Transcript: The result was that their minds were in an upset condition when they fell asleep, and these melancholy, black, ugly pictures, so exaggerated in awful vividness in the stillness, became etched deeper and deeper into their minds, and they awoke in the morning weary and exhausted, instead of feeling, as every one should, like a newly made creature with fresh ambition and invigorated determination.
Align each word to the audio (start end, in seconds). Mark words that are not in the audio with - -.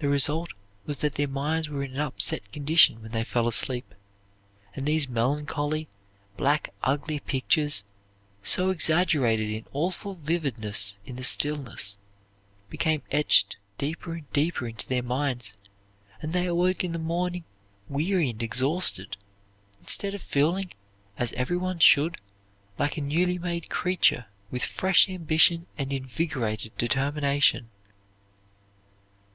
The 0.00 0.10
result 0.10 0.50
was 0.84 0.98
that 0.98 1.14
their 1.14 1.26
minds 1.26 1.70
were 1.70 1.82
in 1.82 1.92
an 1.94 2.00
upset 2.00 2.52
condition 2.52 3.00
when 3.00 3.12
they 3.12 3.24
fell 3.24 3.48
asleep, 3.48 3.94
and 4.74 4.84
these 4.84 5.08
melancholy, 5.08 5.88
black, 6.36 6.74
ugly 6.82 7.18
pictures, 7.18 7.82
so 8.42 8.68
exaggerated 8.68 9.48
in 9.48 9.64
awful 9.72 10.16
vividness 10.16 10.98
in 11.06 11.16
the 11.16 11.24
stillness, 11.24 11.96
became 12.68 13.00
etched 13.10 13.56
deeper 13.78 14.12
and 14.12 14.30
deeper 14.34 14.68
into 14.68 14.86
their 14.86 15.02
minds, 15.02 15.54
and 16.20 16.34
they 16.34 16.44
awoke 16.44 16.84
in 16.84 16.92
the 16.92 16.98
morning 16.98 17.44
weary 17.88 18.28
and 18.28 18.42
exhausted, 18.42 19.16
instead 19.80 20.12
of 20.12 20.20
feeling, 20.20 20.72
as 21.16 21.32
every 21.32 21.56
one 21.56 21.78
should, 21.78 22.18
like 22.78 22.98
a 22.98 23.00
newly 23.00 23.38
made 23.38 23.70
creature 23.70 24.24
with 24.50 24.62
fresh 24.62 25.08
ambition 25.08 25.66
and 25.78 25.90
invigorated 25.90 26.76
determination. 26.76 27.70